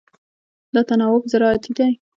دا 0.73 0.81
تناوب 0.89 1.23
زراعتي 1.31 1.71
دی. 1.77 1.91